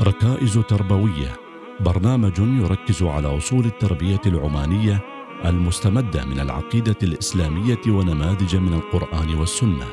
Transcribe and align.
ركائز 0.00 0.58
تربوية. 0.58 1.36
برنامج 1.80 2.38
يركز 2.38 3.02
على 3.02 3.36
أصول 3.36 3.64
التربية 3.64 4.20
العمانية 4.26 5.00
المستمدة 5.44 6.24
من 6.24 6.40
العقيدة 6.40 6.96
الإسلامية 7.02 7.80
ونماذج 7.88 8.56
من 8.56 8.74
القرآن 8.74 9.34
والسنة. 9.34 9.86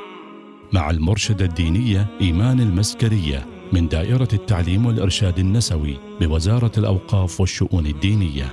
مع 0.74 0.89
المرشدة 0.89 1.46
الدينية 1.46 2.08
إيمان 2.21 2.60
المسكرية 2.60 3.46
من 3.74 3.88
دائرة 3.88 4.28
التعليم 4.34 4.85
والإرشاد 4.85 5.39
النسوي 5.39 5.97
بوزارة 6.22 6.72
الأوقاف 6.78 7.40
والشؤون 7.40 7.85
الدينية. 7.85 8.51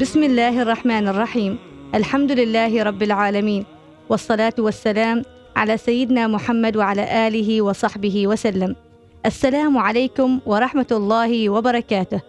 بسم 0.00 0.22
الله 0.22 0.62
الرحمن 0.62 1.08
الرحيم. 1.08 1.58
الحمد 1.94 2.32
لله 2.32 2.82
رب 2.82 3.02
العالمين. 3.02 3.64
والصلاة 4.08 4.54
والسلام 4.58 5.22
على 5.56 5.76
سيدنا 5.76 6.26
محمد 6.26 6.76
وعلى 6.76 7.28
آله 7.28 7.62
وصحبه 7.62 8.26
وسلم. 8.26 8.87
السلام 9.26 9.78
عليكم 9.78 10.40
ورحمة 10.46 10.86
الله 10.90 11.48
وبركاته. 11.48 12.20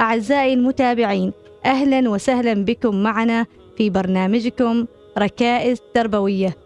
أعزائي 0.00 0.52
المتابعين 0.54 1.32
أهلا 1.64 2.10
وسهلا 2.10 2.64
بكم 2.64 3.02
معنا 3.02 3.46
في 3.76 3.90
برنامجكم 3.90 4.86
ركائز 5.18 5.78
تربوية 5.94 6.56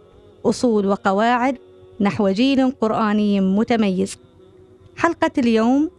أصول 0.45 0.87
وقواعد 0.87 1.59
نحو 2.01 2.29
جيل 2.29 2.71
قرآني 2.71 3.41
متميز. 3.41 4.19
حلقة 4.97 5.31
اليوم 5.39 5.91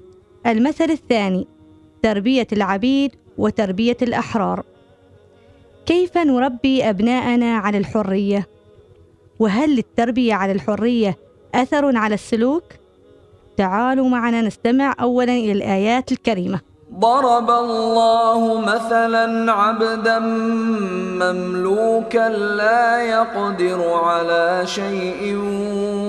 المثل 0.45 0.91
الثاني 0.91 1.47
تربية 2.01 2.47
العبيد 2.53 3.11
وتربية 3.37 3.97
الأحرار. 4.01 4.63
كيف 5.85 6.17
نربي 6.17 6.89
أبناءنا 6.89 7.57
على 7.57 7.77
الحرية؟ 7.77 8.47
وهل 9.39 9.75
للتربية 9.75 10.33
على 10.33 10.51
الحرية 10.51 11.17
أثر 11.55 11.97
على 11.97 12.13
السلوك؟ 12.13 12.63
تعالوا 13.57 14.09
معنا 14.09 14.41
نستمع 14.41 14.95
اولا 15.01 15.33
إلى 15.33 15.51
الآيات 15.51 16.11
الكريمة. 16.11 16.59
ضرب 16.99 17.49
الله 17.51 18.61
مثلا 18.61 19.51
عبدا 19.51 20.19
مملوكا 21.21 22.29
لا 22.29 23.01
يقدر 23.01 23.93
على 23.93 24.61
شيء 24.65 25.35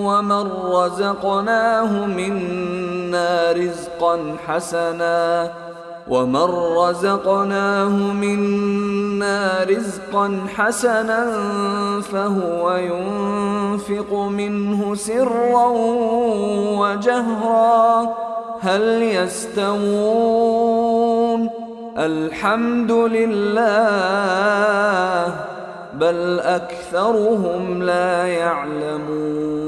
ومن 0.07 0.47
رزقناه 0.77 2.07
منا 2.07 3.53
رزقا 3.53 4.37
حسنا 4.47 5.53
ومن 6.09 6.49
رزقناه 6.83 7.97
منا 8.25 9.65
رزقا 9.65 10.27
حسنا 10.57 11.21
فهو 12.01 12.77
ينفق 12.77 14.15
منه 14.15 14.95
سرا 14.95 15.69
وجهرا 16.89 18.15
هل 18.61 19.03
يستوون؟ 19.03 20.59
الحمد 21.99 22.93
لله 22.93 23.65
بل 25.95 26.41
أكثرهم 26.41 27.83
لا 27.83 28.27
يعلمون. 28.27 29.68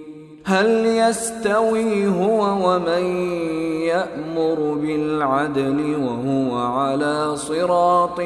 هل 0.43 0.85
يستوي 0.85 2.07
هو 2.07 2.41
ومن 2.65 3.05
يأمر 3.81 4.73
بالعدل 4.73 5.95
وهو 5.95 6.57
على 6.57 7.35
صراط 7.35 8.21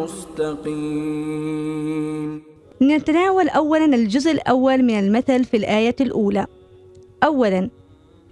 مستقيم؟ 0.00 1.50
نتناول 2.82 3.48
اولا 3.48 3.84
الجزء 3.84 4.30
الأول 4.30 4.82
من 4.82 4.98
المثل 4.98 5.44
في 5.44 5.56
الآية 5.56 5.96
الأولى. 6.00 6.46
اولا 7.24 7.70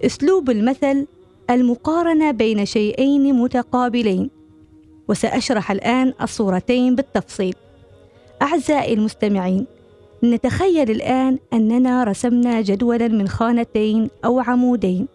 أسلوب 0.04 0.50
المثل 0.50 1.06
المقارنة 1.50 2.30
بين 2.30 2.66
شيئين 2.66 3.34
متقابلين. 3.34 4.30
وسأشرح 5.08 5.70
الآن 5.70 6.14
الصورتين 6.22 6.94
بالتفصيل. 6.94 7.54
أعزائي 8.42 8.94
المستمعين 8.94 9.66
نتخيل 10.24 10.90
الآن 10.90 11.38
أننا 11.52 12.04
رسمنا 12.04 12.60
جدولا 12.60 13.08
من 13.08 13.28
خانتين 13.28 14.10
أو 14.24 14.40
عمودين. 14.40 15.08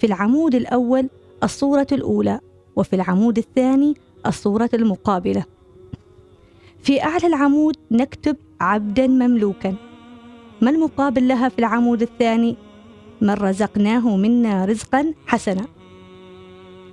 في 0.00 0.06
العمود 0.06 0.54
الأول 0.54 1.08
الصورة 1.42 1.86
الأولى 1.92 2.40
وفي 2.76 2.96
العمود 2.96 3.38
الثاني 3.38 3.94
الصورة 4.26 4.70
المقابلة. 4.74 5.44
في 6.82 7.02
أعلى 7.02 7.26
العمود 7.26 7.76
نكتب 7.90 8.36
عبدا 8.60 9.06
مملوكا. 9.06 9.74
ما 10.60 10.70
المقابل 10.70 11.28
لها 11.28 11.48
في 11.48 11.58
العمود 11.58 12.02
الثاني؟ 12.02 12.56
من 13.20 13.30
رزقناه 13.30 14.16
منا 14.16 14.64
رزقا 14.64 15.14
حسنا. 15.26 15.64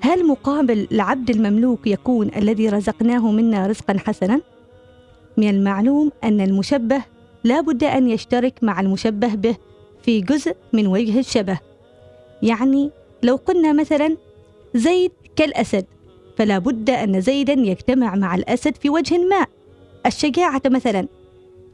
هل 0.01 0.27
مقابل 0.27 0.87
العبد 0.91 1.29
المملوك 1.29 1.87
يكون 1.87 2.31
الذي 2.35 2.69
رزقناه 2.69 3.31
منا 3.31 3.67
رزقا 3.67 3.97
حسنا؟ 3.97 4.41
من 5.37 5.49
المعلوم 5.49 6.11
أن 6.23 6.41
المشبه 6.41 7.14
لا 7.45 7.61
بد 7.61 7.83
أن 7.83 8.09
يشترك 8.09 8.63
مع 8.63 8.79
المشبه 8.79 9.35
به 9.35 9.55
في 10.03 10.21
جزء 10.21 10.55
من 10.73 10.87
وجه 10.87 11.19
الشبه. 11.19 11.59
يعني 12.41 12.91
لو 13.23 13.35
قلنا 13.35 13.73
مثلا 13.73 14.17
زيد 14.75 15.11
كالأسد 15.35 15.85
فلا 16.37 16.59
بد 16.59 16.89
أن 16.89 17.21
زيدا 17.21 17.53
يجتمع 17.53 18.15
مع 18.15 18.35
الأسد 18.35 18.75
في 18.75 18.89
وجه 18.89 19.17
ما. 19.17 19.45
الشجاعة 20.05 20.61
مثلا 20.65 21.07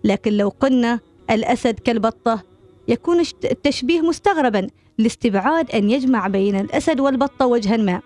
لكن 0.03 0.33
لو 0.33 0.49
قلنا 0.49 0.99
الأسد 1.29 1.79
كالبطة 1.79 2.43
يكون 2.88 3.19
التشبيه 3.43 4.01
مستغربا 4.01 4.67
لاستبعاد 4.97 5.71
أن 5.71 5.89
يجمع 5.89 6.27
بين 6.27 6.59
الأسد 6.59 6.99
والبطة 6.99 7.45
وجها 7.45 7.77
ما. 7.77 8.01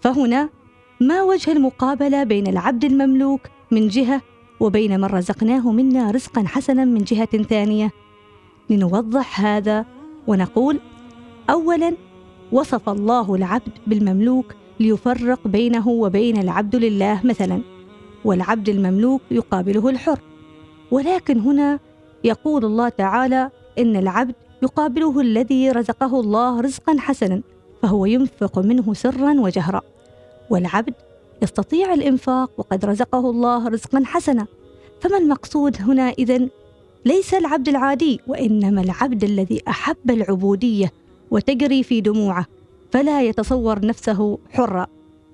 فهنا 0.00 0.48
ما 1.00 1.22
وجه 1.22 1.52
المقابلة 1.52 2.24
بين 2.24 2.46
العبد 2.46 2.84
المملوك 2.84 3.40
من 3.70 3.88
جهة 3.88 4.22
وبين 4.60 5.00
من 5.00 5.04
رزقناه 5.04 5.72
منا 5.72 6.10
رزقا 6.10 6.44
حسنا 6.46 6.84
من 6.84 7.04
جهة 7.04 7.42
ثانية. 7.42 7.90
لنوضح 8.70 9.40
هذا 9.40 9.84
ونقول 10.26 10.80
اولا 11.50 11.94
وصف 12.52 12.88
الله 12.88 13.34
العبد 13.34 13.72
بالمملوك 13.86 14.54
ليفرق 14.80 15.48
بينه 15.48 15.88
وبين 15.88 16.38
العبد 16.38 16.76
لله 16.76 17.20
مثلا 17.24 17.60
والعبد 18.24 18.68
المملوك 18.68 19.20
يقابله 19.30 19.88
الحر. 19.88 20.20
ولكن 20.90 21.40
هنا 21.40 21.78
يقول 22.24 22.64
الله 22.64 22.88
تعالى 22.88 23.50
إن 23.78 23.96
العبد 23.96 24.34
يقابله 24.62 25.20
الذي 25.20 25.70
رزقه 25.70 26.20
الله 26.20 26.60
رزقا 26.60 26.96
حسنا 26.98 27.40
فهو 27.82 28.06
ينفق 28.06 28.58
منه 28.58 28.94
سرا 28.94 29.40
وجهرا. 29.40 29.80
والعبد 30.50 30.94
يستطيع 31.42 31.94
الإنفاق 31.94 32.50
وقد 32.58 32.84
رزقه 32.84 33.30
الله 33.30 33.68
رزقا 33.68 34.02
حسنا. 34.04 34.46
فما 35.00 35.18
المقصود 35.18 35.76
هنا 35.82 36.10
إذن؟ 36.10 36.48
ليس 37.04 37.34
العبد 37.34 37.68
العادي 37.68 38.20
وإنما 38.26 38.80
العبد 38.80 39.24
الذي 39.24 39.62
أحب 39.68 40.10
العبودية 40.10 40.92
وتجري 41.30 41.82
في 41.82 42.00
دموعه 42.00 42.46
فلا 42.90 43.22
يتصور 43.22 43.86
نفسه 43.86 44.38
حرا. 44.50 44.86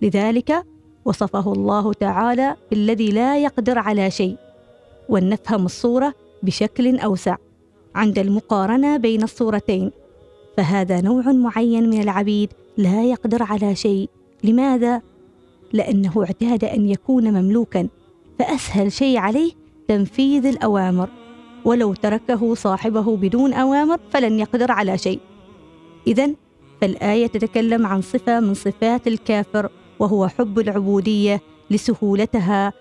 لذلك 0.03 0.65
وصفه 1.05 1.53
الله 1.53 1.93
تعالى 1.93 2.57
بالذي 2.71 3.09
لا 3.09 3.39
يقدر 3.39 3.79
على 3.79 4.11
شيء. 4.11 4.37
ولنفهم 5.09 5.65
الصورة 5.65 6.15
بشكل 6.43 6.99
أوسع. 6.99 7.37
عند 7.95 8.19
المقارنة 8.19 8.97
بين 8.97 9.23
الصورتين 9.23 9.91
فهذا 10.57 11.01
نوع 11.01 11.33
معين 11.33 11.91
من 11.91 12.01
العبيد 12.01 12.53
لا 12.77 13.05
يقدر 13.05 13.43
على 13.43 13.75
شيء. 13.75 14.09
لماذا؟ 14.45 15.03
لأنه 15.75 16.25
اعتاد 16.25 16.65
أن 16.65 16.89
يكون 16.89 17.33
مملوكا 17.33 17.89
فأسهل 18.39 18.93
شيء 18.93 19.19
عليه 19.19 19.53
تنفيذ 19.89 20.47
الأوامر. 20.47 21.09
ولو 21.65 21.95
تركه 21.95 22.55
صاحبه 22.55 23.17
بدون 23.17 23.53
أوامر 23.53 23.99
فلن 24.11 24.39
يقدر 24.39 24.73
على 24.73 24.99
شيء. 24.99 25.21
اذا 26.07 26.31
فالآية 26.81 27.27
تتكلم 27.27 27.87
عن 27.87 28.01
صفة 28.01 28.41
من 28.41 28.55
صفات 28.55 29.07
الكافر 29.07 29.69
وهو 29.99 30.29
حب 30.29 30.59
العبودية 30.59 31.41
لسهولتها 31.71 32.73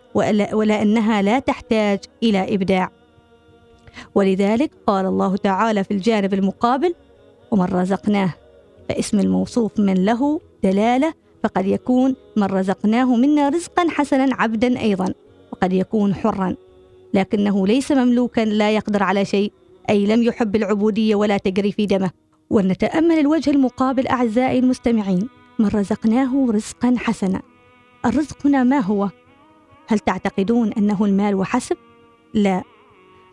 ولأنها 0.53 1.21
لا 1.21 1.39
تحتاج 1.39 1.99
إلى 2.23 2.55
إبداع. 2.55 2.91
ولذلك 4.15 4.71
قال 4.87 5.05
الله 5.05 5.35
تعالى 5.35 5.83
في 5.83 5.91
الجانب 5.91 6.33
المقابل 6.33 6.93
ومن 7.51 7.65
رزقناه 7.65 8.33
فاسم 8.89 9.19
الموصوف 9.19 9.79
من 9.79 10.05
له 10.05 10.39
دلالة 10.63 11.13
فقد 11.43 11.65
يكون 11.67 12.15
من 12.37 12.43
رزقناه 12.43 13.15
منا 13.15 13.49
رزقا 13.49 13.89
حسنا 13.89 14.35
عبدا 14.35 14.79
أيضا 14.79 15.13
وقد 15.51 15.73
يكون 15.73 16.15
حرا. 16.15 16.55
لكنه 17.13 17.67
ليس 17.67 17.91
مملوكا 17.91 18.41
لا 18.41 18.71
يقدر 18.71 19.03
على 19.03 19.25
شيء 19.25 19.51
أي 19.89 20.05
لم 20.05 20.23
يحب 20.23 20.55
العبودية 20.55 21.15
ولا 21.15 21.37
تجري 21.37 21.71
في 21.71 21.85
دمه. 21.85 22.11
ولنتأمل 22.49 23.19
الوجه 23.19 23.49
المقابل 23.49 24.07
أعزائي 24.07 24.59
المستمعين 24.59 25.29
من 25.59 25.67
رزقناه 25.67 26.47
رزقا 26.49 26.95
حسنا. 26.97 27.41
الرزق 28.05 28.47
هنا 28.47 28.63
ما 28.63 28.79
هو؟ 28.79 29.09
هل 29.87 29.99
تعتقدون 29.99 30.73
أنه 30.73 31.05
المال 31.05 31.35
وحسب؟ 31.35 31.77
لا. 32.33 32.63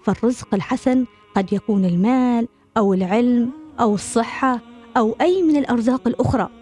فالرزق 0.02 0.54
الحسن 0.54 1.04
قد 1.34 1.52
يكون 1.52 1.84
المال 1.84 2.48
أو 2.76 2.94
العلم 2.94 3.50
أو 3.80 3.94
الصحة 3.94 4.60
أو 4.96 5.16
أي 5.20 5.42
من 5.42 5.56
الأرزاق 5.56 6.08
الأخرى. 6.08 6.59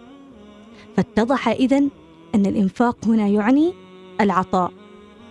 فاتضح 0.97 1.47
إذن 1.47 1.89
أن 2.35 2.45
الإنفاق 2.45 3.05
هنا 3.05 3.27
يعني 3.27 3.73
العطاء 4.21 4.71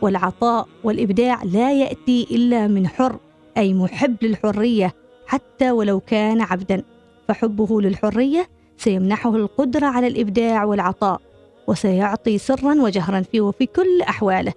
والعطاء 0.02 0.68
والإبداع 0.84 1.42
لا 1.42 1.72
يأتي 1.72 2.26
إلا 2.30 2.66
من 2.66 2.88
حر 2.88 3.18
أي 3.56 3.74
محب 3.74 4.16
للحرية 4.22 4.94
حتى 5.26 5.70
ولو 5.70 6.00
كان 6.00 6.40
عبدا. 6.40 6.82
فحبه 7.28 7.80
للحرية 7.80 8.48
سيمنحه 8.76 9.36
القدرة 9.36 9.86
على 9.86 10.06
الإبداع 10.06 10.64
والعطاء 10.64 11.20
وسيعطي 11.66 12.38
سرا 12.38 12.74
وجهرا 12.74 13.20
فيه 13.20 13.40
وفي 13.40 13.66
كل 13.66 14.02
أحواله 14.02 14.52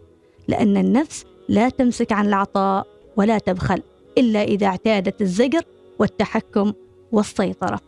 لأن 0.48 0.78
النفس 0.78 1.26
لا 1.50 1.70
تمسك 1.70 2.12
عن 2.12 2.28
العطاء 2.28 2.88
ولا 3.18 3.38
تبخل 3.38 3.82
إلا 4.18 4.44
إذا 4.44 4.68
اعتادت 4.68 5.22
الزجر 5.22 5.62
والتحكم 6.00 6.74
والسيطرة. 7.12 7.80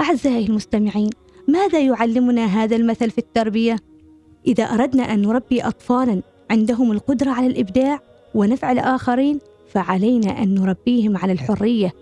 أعزائي 0.00 0.46
المستمعين 0.46 1.10
ماذا 1.48 1.80
يعلمنا 1.80 2.44
هذا 2.44 2.76
المثل 2.76 3.10
في 3.10 3.18
التربية؟ 3.18 3.76
إذا 4.46 4.64
أردنا 4.64 5.14
أن 5.14 5.22
نربي 5.22 5.62
أطفالا 5.62 6.22
عندهم 6.50 6.92
القدرة 6.92 7.30
على 7.30 7.46
الإبداع 7.46 8.00
ونفع 8.34 8.72
الآخرين 8.72 9.38
فعلينا 9.68 10.42
أن 10.42 10.54
نربيهم 10.54 11.16
على 11.16 11.32
الحرية 11.32 11.94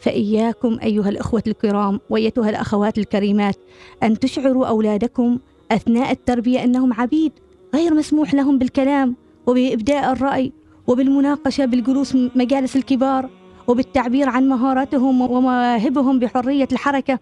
فإياكم 0.00 0.78
أيها 0.82 1.08
الأخوة 1.08 1.42
الكرام 1.46 2.00
وأيتها 2.10 2.50
الأخوات 2.50 2.98
الكريمات 2.98 3.56
أن 4.02 4.18
تشعروا 4.18 4.66
أولادكم 4.66 5.38
أثناء 5.70 6.10
التربية 6.10 6.64
أنهم 6.64 6.92
عبيد 6.92 7.32
غير 7.74 7.94
مسموح 7.94 8.34
لهم 8.34 8.58
بالكلام 8.58 9.16
وبإبداء 9.46 10.12
الرأي 10.12 10.52
وبالمناقشة 10.86 11.64
بالجلوس 11.64 12.14
مجالس 12.14 12.76
الكبار 12.76 13.28
وبالتعبير 13.66 14.28
عن 14.28 14.48
مهاراتهم 14.48 15.20
ومواهبهم 15.20 16.18
بحرية 16.18 16.68
الحركة 16.72 17.18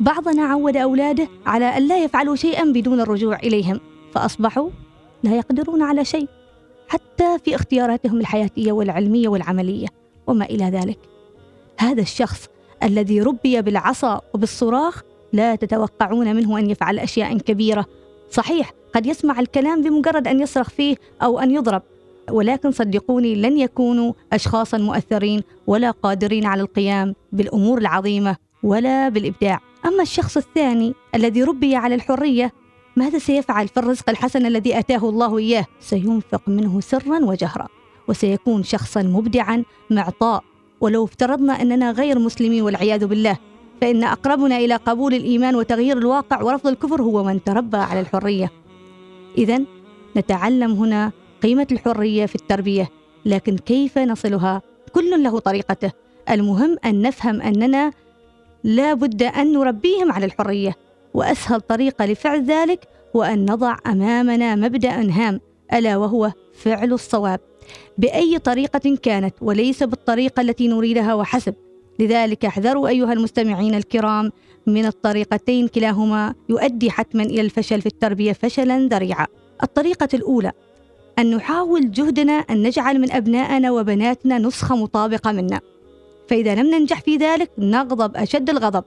بعضنا 0.00 0.42
عود 0.42 0.76
أولاده 0.76 1.28
على 1.46 1.64
أن 1.64 1.88
لا 1.88 2.04
يفعلوا 2.04 2.36
شيئا 2.36 2.64
بدون 2.64 3.00
الرجوع 3.00 3.36
إليهم 3.36 3.80
فأصبحوا 4.14 4.70
لا 5.22 5.36
يقدرون 5.36 5.82
على 5.82 6.04
شيء 6.04 6.28
حتى 6.88 7.38
في 7.44 7.54
اختياراتهم 7.54 8.20
الحياتية 8.20 8.72
والعلمية 8.72 9.28
والعملية 9.28 9.86
وما 10.26 10.44
إلى 10.44 10.64
ذلك. 10.64 10.98
هذا 11.78 12.02
الشخص 12.02 12.48
الذي 12.82 13.22
ربي 13.22 13.62
بالعصا 13.62 14.20
وبالصراخ 14.34 15.02
لا 15.32 15.54
تتوقعون 15.54 16.36
منه 16.36 16.58
أن 16.58 16.70
يفعل 16.70 16.98
أشياء 16.98 17.38
كبيرة. 17.38 17.86
صحيح 18.30 18.72
قد 18.94 19.06
يسمع 19.06 19.40
الكلام 19.40 19.82
بمجرد 19.82 20.28
أن 20.28 20.40
يصرخ 20.40 20.70
فيه 20.70 20.96
أو 21.22 21.38
أن 21.38 21.50
يضرب 21.50 21.82
ولكن 22.30 22.70
صدقوني 22.70 23.34
لن 23.34 23.58
يكونوا 23.58 24.12
أشخاصا 24.32 24.78
مؤثرين 24.78 25.42
ولا 25.66 25.90
قادرين 25.90 26.46
على 26.46 26.62
القيام 26.62 27.14
بالأمور 27.32 27.78
العظيمة. 27.78 28.36
ولا 28.66 29.08
بالإبداع. 29.08 29.60
أما 29.86 30.02
الشخص 30.02 30.36
الثاني 30.36 30.94
الذي 31.14 31.42
ربي 31.42 31.76
على 31.76 31.94
الحرية 31.94 32.52
ماذا 32.96 33.18
سيفعل 33.18 33.68
في 33.68 33.76
الرزق 33.76 34.10
الحسن 34.10 34.46
الذي 34.46 34.78
أتاه 34.78 35.08
الله 35.08 35.38
إياه؟ 35.38 35.66
سينفق 35.80 36.42
منه 36.46 36.80
سرا 36.80 37.18
وجهرا 37.24 37.68
وسيكون 38.08 38.62
شخصا 38.62 39.02
مبدعا 39.02 39.64
معطاء. 39.90 40.44
ولو 40.80 41.04
افترضنا 41.04 41.62
أننا 41.62 41.90
غير 41.90 42.18
مسلمين 42.18 42.62
والعياذ 42.62 43.06
بالله 43.06 43.38
فإن 43.80 44.04
أقربنا 44.04 44.56
إلى 44.56 44.76
قبول 44.76 45.14
الإيمان 45.14 45.54
وتغيير 45.54 45.98
الواقع 45.98 46.42
ورفض 46.42 46.66
الكفر 46.66 47.02
هو 47.02 47.24
من 47.24 47.44
تربى 47.44 47.76
على 47.76 48.00
الحرية. 48.00 48.52
إذا 49.38 49.60
نتعلم 50.16 50.72
هنا 50.72 51.12
قيمة 51.42 51.66
الحرية 51.72 52.26
في 52.26 52.34
التربية 52.34 52.88
لكن 53.24 53.58
كيف 53.58 53.98
نصلها؟ 53.98 54.62
كل 54.92 55.22
له 55.22 55.38
طريقته. 55.38 55.92
المهم 56.30 56.76
أن 56.84 57.02
نفهم 57.02 57.40
أننا 57.42 57.92
لا 58.66 58.94
بد 58.94 59.22
أن 59.22 59.52
نربيهم 59.52 60.12
على 60.12 60.26
الحرية 60.26 60.74
وأسهل 61.14 61.60
طريقة 61.60 62.06
لفعل 62.06 62.44
ذلك 62.44 62.88
هو 63.16 63.22
أن 63.22 63.50
نضع 63.50 63.76
أمامنا 63.86 64.54
مبدأ 64.54 65.10
هام 65.10 65.40
ألا 65.72 65.96
وهو 65.96 66.32
فعل 66.54 66.92
الصواب. 66.92 67.40
بأي 67.98 68.38
طريقة 68.38 68.96
كانت 69.02 69.34
وليس 69.40 69.82
بالطريقة 69.82 70.40
التي 70.40 70.68
نريدها 70.68 71.14
وحسب. 71.14 71.54
لذلك 71.98 72.44
احذروا 72.44 72.88
أيها 72.88 73.12
المستمعين 73.12 73.74
الكرام 73.74 74.32
من 74.66 74.86
الطريقتين 74.86 75.68
كلاهما 75.68 76.34
يؤدي 76.48 76.90
حتما 76.90 77.22
إلى 77.22 77.40
الفشل 77.40 77.80
في 77.80 77.86
التربية 77.86 78.32
فشلا 78.32 78.88
ذريعا. 78.88 79.26
الطريقة 79.62 80.08
الأولى 80.14 80.52
أن 81.18 81.36
نحاول 81.36 81.90
جهدنا 81.90 82.32
أن 82.32 82.62
نجعل 82.62 83.00
من 83.00 83.12
أبنائنا 83.12 83.70
وبناتنا 83.70 84.38
نسخة 84.38 84.76
مطابقة 84.76 85.32
منا. 85.32 85.60
فإذا 86.28 86.54
لم 86.54 86.66
ننجح 86.74 87.00
في 87.00 87.16
ذلك 87.16 87.50
نغضب 87.58 88.16
أشد 88.16 88.50
الغضب. 88.50 88.84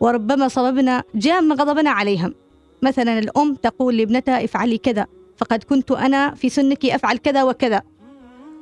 وربما 0.00 0.48
صببنا 0.48 1.02
جام 1.14 1.52
غضبنا 1.52 1.90
عليهم. 1.90 2.34
مثلا 2.82 3.18
الأم 3.18 3.54
تقول 3.54 3.96
لابنتها 3.96 4.44
افعلي 4.44 4.78
كذا 4.78 5.06
فقد 5.36 5.64
كنت 5.64 5.90
أنا 5.90 6.34
في 6.34 6.48
سنك 6.48 6.86
أفعل 6.86 7.16
كذا 7.16 7.42
وكذا. 7.42 7.82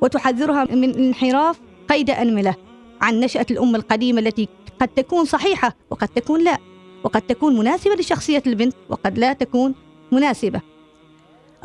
وتحذرها 0.01 0.63
من 0.63 0.89
الانحراف 0.89 1.59
قيد 1.89 2.09
أنملة 2.09 2.55
عن 3.01 3.19
نشأة 3.19 3.45
الأم 3.51 3.75
القديمة 3.75 4.19
التي 4.19 4.47
قد 4.81 4.87
تكون 4.87 5.25
صحيحة 5.25 5.75
وقد 5.89 6.07
تكون 6.07 6.43
لا. 6.43 6.57
وقد 7.03 7.21
تكون 7.21 7.57
مناسبة 7.57 7.95
لشخصية 7.95 8.43
البنت 8.47 8.75
وقد 8.89 9.19
لا 9.19 9.33
تكون 9.33 9.75
مناسبة. 10.11 10.61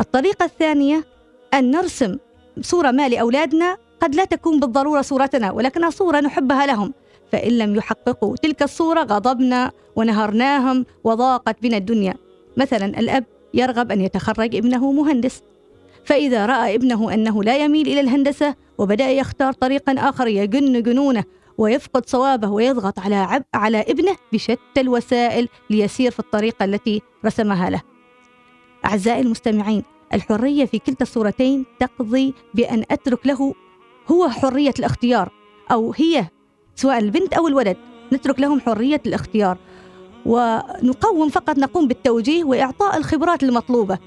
الطريقة 0.00 0.44
الثانية 0.44 1.04
أن 1.54 1.70
نرسم 1.70 2.16
صورة 2.60 2.90
ما 2.90 3.08
لأولادنا 3.08 3.76
قد 4.00 4.14
لا 4.14 4.24
تكون 4.24 4.60
بالضرورة 4.60 5.02
صورتنا 5.02 5.52
ولكنها 5.52 5.90
صورة 5.90 6.20
نحبها 6.20 6.66
لهم. 6.66 6.92
فإن 7.32 7.58
لم 7.58 7.76
يحققوا 7.76 8.36
تلك 8.36 8.62
الصورة 8.62 9.00
غضبنا 9.00 9.72
ونهرناهم 9.96 10.86
وضاقت 11.04 11.62
بنا 11.62 11.76
الدنيا. 11.76 12.14
مثلا 12.56 12.86
الأب 12.86 13.24
يرغب 13.54 13.92
أن 13.92 14.00
يتخرج 14.00 14.56
ابنه 14.56 14.92
مهندس. 14.92 15.42
فإذا 16.04 16.46
رأى 16.46 16.74
ابنه 16.74 17.14
أنه 17.14 17.42
لا 17.42 17.56
يميل 17.56 17.88
إلى 17.88 18.00
الهندسة 18.00 18.54
وبدأ 18.78 19.10
يختار 19.10 19.52
طريقا 19.52 19.94
آخر 19.98 20.26
يجن 20.26 20.82
جنونه 20.82 21.24
ويفقد 21.58 22.08
صوابه 22.08 22.50
ويضغط 22.50 22.98
على 22.98 23.14
عب 23.14 23.44
على 23.54 23.80
ابنه 23.80 24.16
بشتى 24.32 24.58
الوسائل 24.78 25.48
ليسير 25.70 26.10
في 26.10 26.18
الطريقة 26.18 26.64
التي 26.64 27.02
رسمها 27.24 27.70
له. 27.70 27.82
أعزائي 28.84 29.20
المستمعين، 29.20 29.82
الحرية 30.14 30.64
في 30.64 30.78
كلتا 30.78 31.02
الصورتين 31.02 31.64
تقضي 31.80 32.34
بأن 32.54 32.84
أترك 32.90 33.26
له 33.26 33.54
هو 34.10 34.28
حرية 34.28 34.74
الاختيار 34.78 35.32
أو 35.72 35.94
هي 35.96 36.26
سواء 36.74 36.98
البنت 36.98 37.34
أو 37.34 37.48
الولد 37.48 37.76
نترك 38.12 38.40
لهم 38.40 38.60
حرية 38.60 39.00
الاختيار. 39.06 39.58
ونقوم 40.26 41.28
فقط 41.28 41.58
نقوم 41.58 41.88
بالتوجيه 41.88 42.44
وإعطاء 42.44 42.96
الخبرات 42.96 43.42
المطلوبة. 43.42 43.98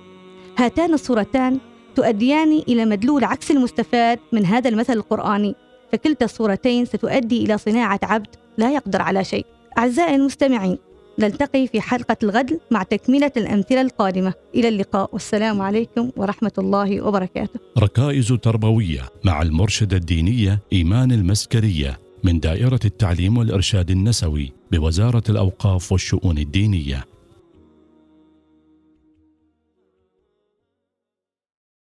هاتان 0.57 0.93
الصورتان 0.93 1.59
تؤديان 1.95 2.51
إلى 2.67 2.85
مدلول 2.85 3.23
عكس 3.23 3.51
المستفاد 3.51 4.19
من 4.31 4.45
هذا 4.45 4.69
المثل 4.69 4.93
القرآني. 4.93 5.55
فكلتا 5.91 6.25
الصورتين 6.25 6.85
ستؤدي 6.85 7.45
إلى 7.45 7.57
صناعة 7.57 7.99
عبد 8.03 8.35
لا 8.57 8.71
يقدر 8.71 9.01
على 9.01 9.23
شيء. 9.23 9.45
أعزائي 9.77 10.15
المستمعين 10.15 10.77
نلتقي 11.19 11.67
في 11.67 11.81
حلقة 11.81 12.17
الغد 12.23 12.59
مع 12.71 12.83
تكملة 12.83 13.31
الأمثلة 13.37 13.81
القادمة. 13.81 14.33
إلى 14.55 14.67
اللقاء 14.67 15.09
والسلام 15.13 15.61
عليكم 15.61 16.11
ورحمة 16.17 16.51
الله 16.57 17.01
وبركاته. 17.01 17.59
ركائز 17.79 18.27
تربوية 18.27 19.01
مع 19.23 19.41
المرشدة 19.41 19.97
الدينية 19.97 20.59
إيمان 20.73 21.11
المسكرية 21.11 21.99
من 22.23 22.39
دائرة 22.39 22.79
التعليم 22.85 23.37
والإرشاد 23.37 23.91
النسوي 23.91 24.51
بوزارة 24.71 25.23
الأوقاف 25.29 25.91
والشؤون 25.91 26.37
الدينية. 26.37 27.05